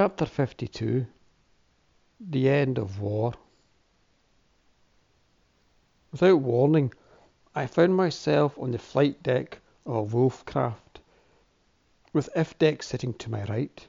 [0.00, 1.06] Chapter 52
[2.20, 3.34] The End of War
[6.12, 6.92] Without warning,
[7.52, 11.00] I found myself on the flight deck of a wolf craft,
[12.12, 13.88] with Ifdek sitting to my right.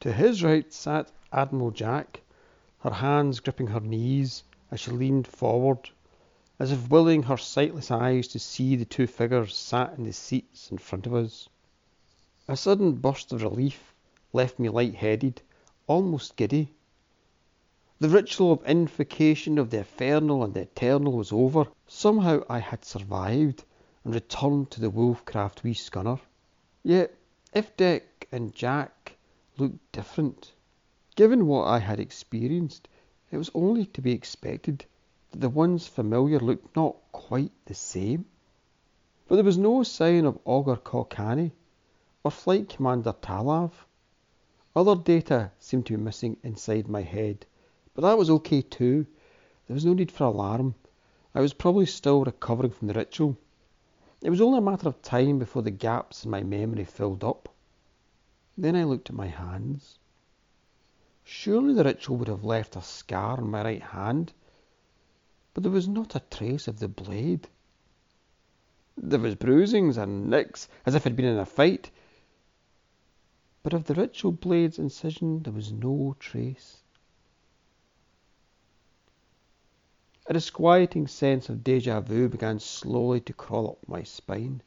[0.00, 2.20] To his right sat Admiral Jack,
[2.80, 5.88] her hands gripping her knees as she leaned forward,
[6.58, 10.70] as if willing her sightless eyes to see the two figures sat in the seats
[10.70, 11.48] in front of us.
[12.46, 13.91] A sudden burst of relief
[14.32, 15.42] left me light-headed,
[15.86, 16.72] almost giddy.
[17.98, 21.66] The ritual of invocation of the infernal and the eternal was over.
[21.86, 23.64] Somehow I had survived
[24.04, 26.18] and returned to the Wolfcraft wee scunner.
[26.82, 27.14] Yet
[27.54, 29.16] Ifdek and Jack
[29.58, 30.52] looked different.
[31.14, 32.88] Given what I had experienced,
[33.30, 34.84] it was only to be expected
[35.30, 38.24] that the ones familiar looked not quite the same.
[39.28, 41.52] But there was no sign of Augur Kokhani
[42.24, 43.70] or Flight Commander Talav.
[44.74, 47.44] Other data seemed to be missing inside my head,
[47.94, 49.06] but that was okay too.
[49.66, 50.74] There was no need for alarm.
[51.34, 53.36] I was probably still recovering from the ritual.
[54.22, 57.48] It was only a matter of time before the gaps in my memory filled up.
[58.56, 59.98] Then I looked at my hands.
[61.22, 64.32] Surely the ritual would have left a scar on my right hand,
[65.52, 67.48] but there was not a trace of the blade.
[68.96, 71.90] There was bruisings and nicks as if I'd been in a fight,
[73.62, 76.82] but of the ritual blade's incision there was no trace.
[80.26, 84.62] A disquieting sense of deja vu began slowly to crawl up my spine.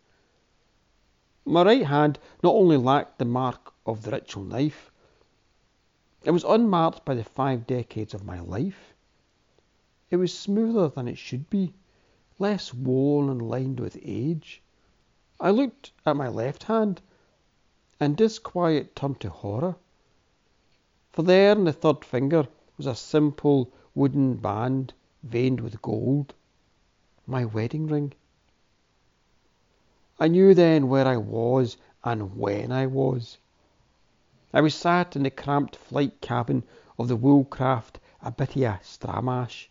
[1.45, 4.91] My right hand not only lacked the mark of the ritual knife,
[6.23, 8.94] it was unmarked by the five decades of my life.
[10.09, 11.73] It was smoother than it should be,
[12.39, 14.62] less worn and lined with age.
[15.39, 17.01] I looked at my left hand
[17.97, 19.75] and disquiet turned to horror.
[21.13, 26.33] For there in the third finger was a simple wooden band veined with gold.
[27.25, 28.13] My wedding ring.
[30.19, 33.38] I knew then where I was and when I was.
[34.53, 36.63] I was sat in the cramped flight cabin
[37.00, 39.67] of the Wolfcraft Abitia Stramash,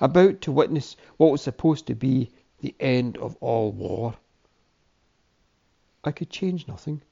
[0.00, 2.30] about to witness what was supposed to be
[2.60, 4.14] the end of all war.
[6.02, 7.02] I could change nothing.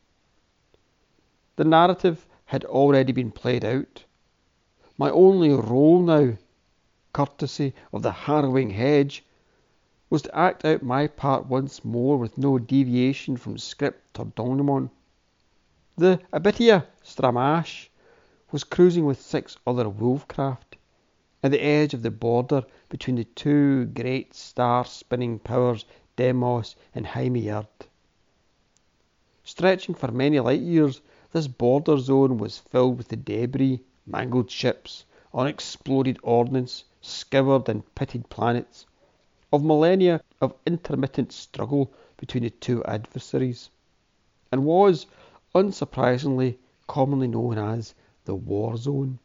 [1.56, 4.04] The narrative had already been played out.
[4.98, 6.36] My only role now,
[7.12, 9.24] courtesy of the harrowing hedge,
[10.10, 14.90] was to act out my part once more with no deviation from script or denouement.
[15.96, 17.88] The Abitia Stramash
[18.50, 20.76] was cruising with six other wolfcraft
[21.42, 25.84] at the edge of the border between the two great star-spinning powers
[26.16, 27.66] Deimos and Hymir.
[29.44, 31.00] Stretching for many light years,
[31.34, 38.30] this border zone was filled with the debris, mangled ships, unexploded ordnance, scoured and pitted
[38.30, 38.86] planets,
[39.52, 43.68] of millennia of intermittent struggle between the two adversaries,
[44.52, 45.06] and was,
[45.56, 47.94] unsurprisingly, commonly known as
[48.26, 49.18] the war zone.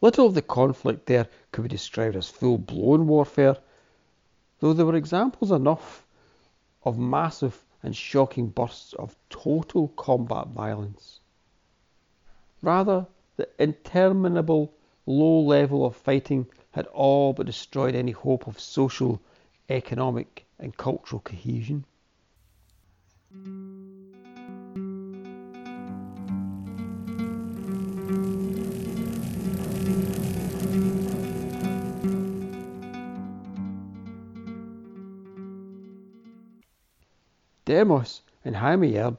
[0.00, 3.56] Little of the conflict there could be described as full blown warfare,
[4.58, 6.04] though there were examples enough
[6.82, 11.20] of massive and shocking bursts of total combat violence.
[12.62, 13.06] Rather,
[13.36, 14.72] the interminable
[15.06, 19.20] low level of fighting had all but destroyed any hope of social,
[19.68, 21.84] economic, and cultural cohesion.
[37.70, 39.16] Deimos and Hymir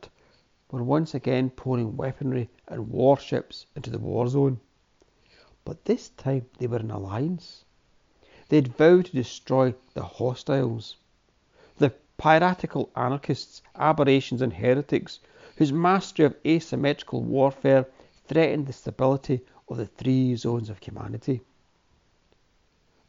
[0.71, 4.59] were once again pouring weaponry and warships into the war zone.
[5.63, 7.63] But this time they were in alliance.
[8.49, 10.97] They had vowed to destroy the hostiles,
[11.77, 15.21] the piratical anarchists, aberrations, and heretics
[15.55, 17.87] whose mastery of asymmetrical warfare
[18.25, 21.39] threatened the stability of the three zones of humanity.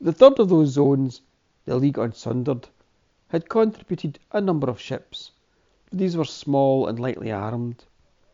[0.00, 1.20] The third of those zones,
[1.64, 2.68] the League Unsundered,
[3.32, 5.30] had contributed a number of ships.
[5.90, 7.86] These were small and lightly armed,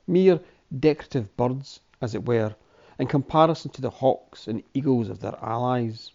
[0.08, 0.40] mere
[0.76, 2.56] decorative birds, as it were,
[2.98, 6.10] in comparison to the hawks and eagles of their allies.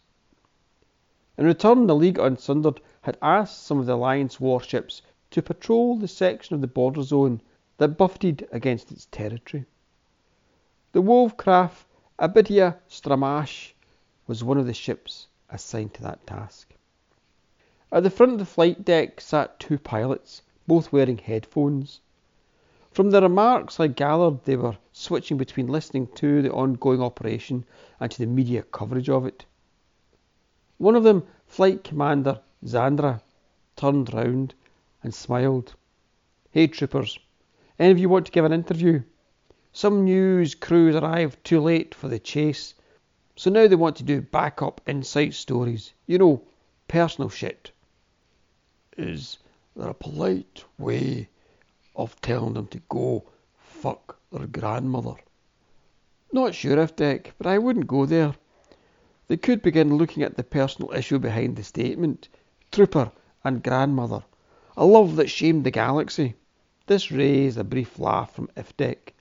[1.37, 5.01] In return, the League Unsundered had asked some of the Alliance warships
[5.31, 7.39] to patrol the section of the border zone
[7.77, 9.63] that buffeted against its territory.
[10.91, 11.85] The Wolfcraft
[12.19, 13.71] Abitia Stramash
[14.27, 16.72] was one of the ships assigned to that task.
[17.95, 21.99] At the front of the flight deck sat two pilots, both wearing headphones.
[22.89, 27.65] From their remarks, I gathered they were switching between listening to the ongoing operation
[27.99, 29.45] and to the media coverage of it.
[30.79, 33.21] One of them, Flight Commander Zandra,
[33.75, 34.55] turned round
[35.03, 35.75] and smiled.
[36.49, 37.19] Hey, troopers,
[37.77, 39.03] any of you want to give an interview?
[39.71, 42.73] Some news crews arrived too late for the chase,
[43.35, 45.93] so now they want to do backup inside stories.
[46.07, 46.41] You know,
[46.87, 47.69] personal shit.
[48.97, 49.39] Is
[49.75, 51.27] there a polite way
[51.95, 53.23] of telling them to go
[53.57, 55.15] fuck their grandmother?
[56.31, 58.35] Not sure Ifdek, but I wouldn't go there.
[59.27, 62.29] They could begin looking at the personal issue behind the statement.
[62.71, 63.11] Trooper
[63.43, 64.23] and grandmother.
[64.77, 66.35] A love that shamed the galaxy.
[66.85, 69.13] This raised a brief laugh from Ifdek.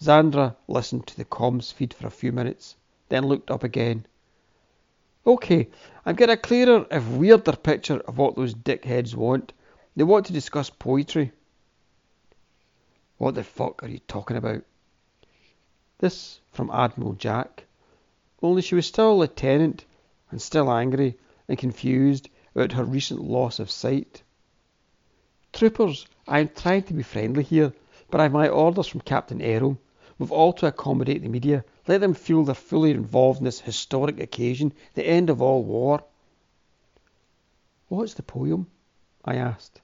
[0.00, 2.76] Zandra listened to the comms feed for a few minutes,
[3.08, 4.06] then looked up again.
[5.26, 5.68] Okay,
[6.04, 9.52] I'm getting a clearer, if weirder picture of what those dickheads want.
[9.96, 11.32] They want to discuss poetry.
[13.16, 14.64] What the fuck are you talking about?
[15.98, 17.64] This from Admiral Jack.
[18.42, 19.86] Only she was still a lieutenant
[20.30, 21.16] and still angry
[21.48, 24.22] and confused about her recent loss of sight.
[25.52, 27.72] Troopers, I am trying to be friendly here,
[28.10, 29.78] but I've my orders from Captain Errol.
[30.18, 31.64] We've all to accommodate the media.
[31.88, 36.04] Let them feel they're fully involved in this historic occasion, the end of all war.
[37.88, 38.68] What's the poem?
[39.24, 39.80] I asked.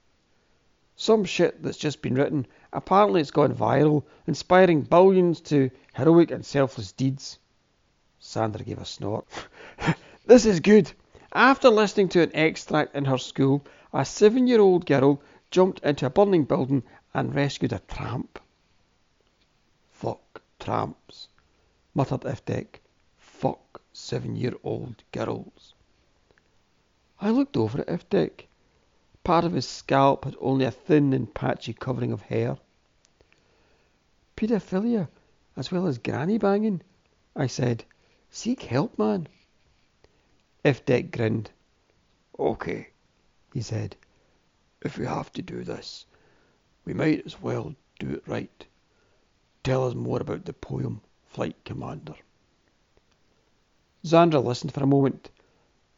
[0.96, 2.46] Some shit that's just been written.
[2.72, 7.38] Apparently it's gone viral, inspiring billions to heroic and selfless deeds.
[8.22, 9.26] Zandra gave a snort.
[10.26, 10.92] this is good.
[11.32, 16.06] After listening to an extract in her school, a seven year old girl jumped into
[16.06, 16.82] a burning building
[17.14, 18.38] and rescued a tramp.
[20.60, 21.28] Tramps,
[21.94, 22.80] muttered Ifdek.
[23.16, 25.74] Fuck seven year old girls.
[27.18, 28.46] I looked over at Ifdek.
[29.24, 32.58] Part of his scalp had only a thin and patchy covering of hair.
[34.36, 35.08] Paedophilia,
[35.56, 36.82] as well as granny banging,
[37.34, 37.84] I said.
[38.30, 39.28] Seek help, man.
[40.64, 41.50] Ifdek grinned.
[42.38, 42.88] Okay,
[43.52, 43.96] he said.
[44.82, 46.06] If we have to do this,
[46.84, 48.66] we might as well do it right.
[49.62, 52.14] Tell us more about the poem, Flight Commander.
[54.04, 55.30] Zandra listened for a moment,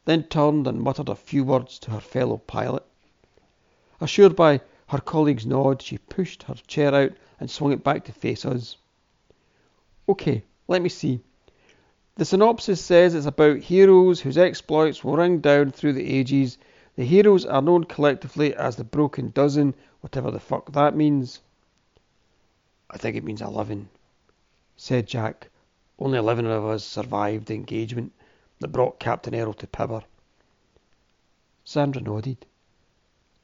[0.04, 2.84] then turned and muttered a few words to her fellow pilot.
[4.00, 8.12] Assured by her colleague's nod, she pushed her chair out and swung it back to
[8.12, 8.76] face us.
[10.08, 11.20] OK, let me see.
[12.16, 16.58] The synopsis says it's about heroes whose exploits will ring down through the ages.
[16.96, 21.40] The heroes are known collectively as the Broken Dozen, whatever the fuck that means.
[22.92, 23.88] I think it means eleven,
[24.76, 25.48] said Jack.
[25.98, 28.12] Only eleven of us survived the engagement
[28.58, 30.02] that brought Captain Errol to power.
[31.66, 32.44] Zandra nodded.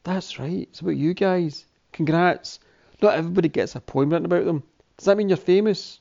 [0.05, 1.64] That's right, it's about you guys.
[1.93, 2.61] Congrats.
[3.00, 4.64] Not everybody gets a poem written about them.
[4.97, 6.00] Does that mean you're famous?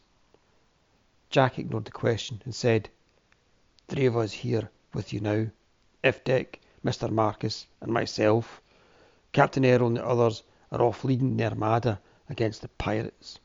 [1.29, 2.89] Jack ignored the question and said,
[3.87, 5.47] Three of us here with you now.
[6.03, 7.09] Ifdek, Mr.
[7.09, 8.61] Marcus, and myself.
[9.31, 13.39] Captain Errol and the others are off leading the Armada against the pirates.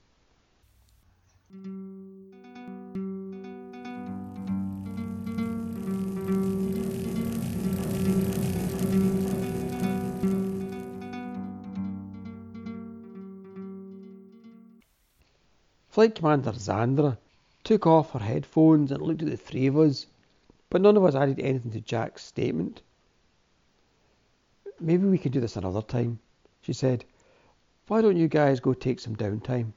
[15.93, 17.19] Flight Commander Zandra
[17.65, 20.07] took off her headphones and looked at the three of us,
[20.71, 22.81] but none of us added anything to Jack's statement.
[24.81, 26.19] Maybe we can do this another time,
[26.63, 27.05] she said.
[27.89, 29.73] Why don't you guys go take some downtime?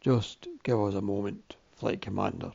[0.00, 2.52] Just give us a moment, Flight Commander,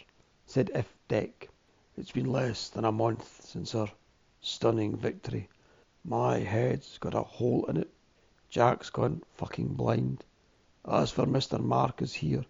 [0.47, 1.47] said If Deck.
[1.95, 3.91] It's been less than a month since our
[4.41, 5.47] stunning victory.
[6.03, 7.93] My head's got a hole in it.
[8.49, 10.25] Jack's gone fucking blind.
[10.83, 11.63] As for Mr.
[11.63, 12.43] Marcus here,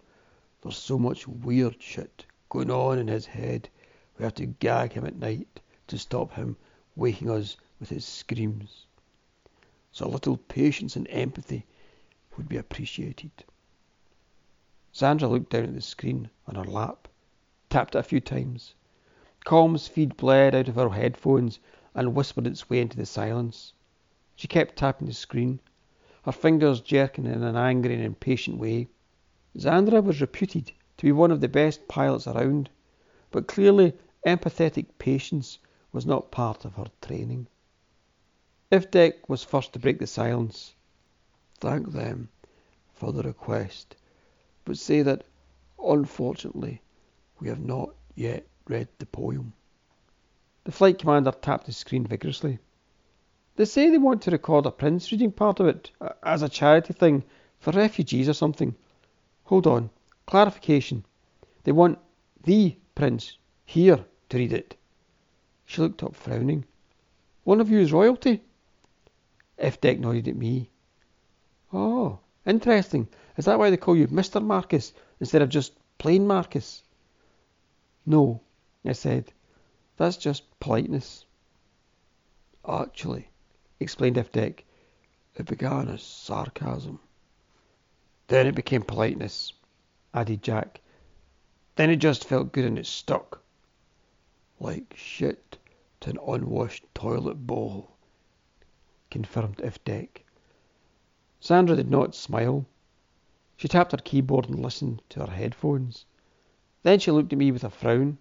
[0.62, 3.68] there's so much weird shit going on in his head.
[4.16, 6.56] We have to gag him at night to stop him
[6.96, 8.86] waking us with his screams.
[9.92, 11.66] So a little patience and empathy
[12.36, 13.30] would be appreciated.
[14.94, 17.08] Zandra looked down at the screen on her lap.
[17.68, 18.74] tapped it a few times.
[19.44, 21.58] Com's feed bled out of her headphones
[21.94, 23.72] and whispered its way into the silence.
[24.36, 25.60] She kept tapping the screen,
[26.24, 28.88] her fingers jerking in an angry and impatient way.
[29.56, 32.70] Zandra was reputed to be one of the best pilots around,
[33.30, 33.92] but clearly
[34.26, 35.58] empathetic patience
[35.92, 37.46] was not part of her training.
[38.70, 40.74] Ifdek was first to break the silence.
[41.58, 42.28] Thank them
[42.92, 43.96] for the request,
[44.64, 45.24] but say that,
[45.82, 46.82] unfortunately,
[47.40, 49.52] we have not yet read the poem.
[50.64, 52.58] The flight commander tapped his screen vigorously.
[53.56, 55.90] They say they want to record a prince reading part of it
[56.22, 57.24] as a charity thing
[57.58, 58.74] for refugees or something.
[59.44, 59.90] Hold on.
[60.26, 61.04] Clarification.
[61.64, 61.98] They want
[62.42, 64.76] the prince here to read it.
[65.64, 66.64] She looked up frowning.
[67.44, 68.42] One of you is royalty?
[69.58, 70.70] Ifdek nodded at me.
[71.78, 73.06] Oh, interesting.
[73.36, 74.42] Is that why they call you Mr.
[74.42, 76.82] Marcus instead of just plain Marcus?
[78.06, 78.40] No,
[78.82, 79.30] I said.
[79.98, 81.26] That's just politeness.
[82.66, 83.28] Actually,
[83.78, 84.60] explained Ifdek,
[85.34, 86.98] it began as sarcasm.
[88.28, 89.52] Then it became politeness,
[90.14, 90.80] added Jack.
[91.74, 93.42] Then it just felt good and it stuck.
[94.58, 95.58] Like shit
[96.00, 97.90] to an unwashed toilet bowl,
[99.10, 100.22] confirmed Ifdek.
[101.42, 102.66] Zandra did not smile.
[103.56, 106.04] She tapped her keyboard and listened to her headphones.
[106.82, 108.18] Then she looked at me with a frown.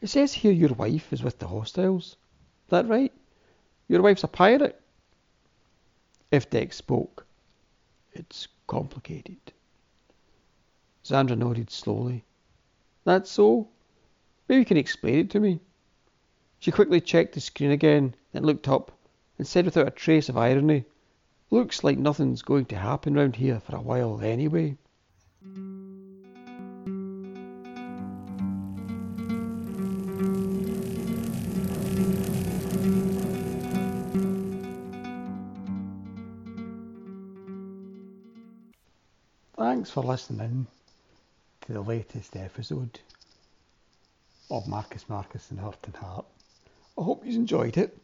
[0.00, 2.16] It says here your wife is with the hostiles.
[2.68, 3.12] That right?
[3.88, 4.80] Your wife's a pirate?
[6.30, 7.26] If Ifdek spoke.
[8.12, 9.52] It's complicated.
[11.04, 12.24] Zandra nodded slowly.
[13.04, 13.68] That's so?
[14.48, 15.60] Maybe you can explain it to me.
[16.58, 18.92] She quickly checked the screen again, then looked up
[19.38, 20.84] and said without a trace of irony,
[21.50, 24.76] Looks like nothing's going to happen round here for a while anyway.
[39.56, 40.66] Thanks for listening
[41.60, 42.98] to the latest episode
[44.50, 46.26] of Marcus Marcus and Hurt and Heart.
[46.98, 47.96] I hope you enjoyed it.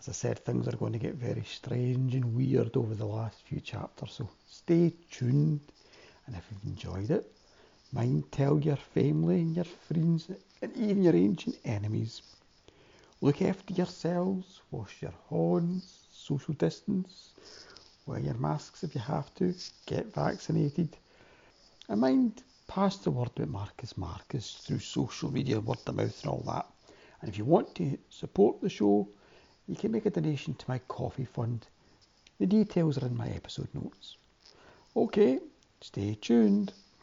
[0.00, 3.42] As I said, things are going to get very strange and weird over the last
[3.42, 5.60] few chapters, so stay tuned.
[6.26, 7.30] And if you've enjoyed it,
[7.92, 10.30] mind tell your family and your friends
[10.62, 12.22] and even your ancient enemies.
[13.20, 17.32] Look after yourselves, wash your hands, social distance,
[18.06, 19.54] wear your masks if you have to,
[19.84, 20.96] get vaccinated.
[21.90, 26.30] And mind pass the word about Marcus Marcus through social media, word of mouth and
[26.30, 26.66] all that.
[27.20, 29.06] And if you want to support the show,
[29.70, 31.68] you can make a donation to my coffee fund.
[32.40, 34.16] The details are in my episode notes.
[34.96, 35.38] Okay,
[35.80, 36.72] stay tuned.